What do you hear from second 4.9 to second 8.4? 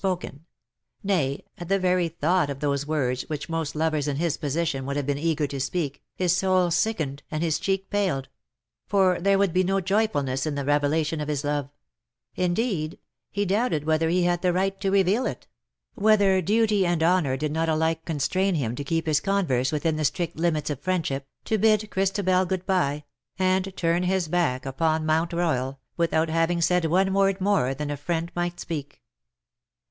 have been eager to speak, his soul sickened and his cheek paled;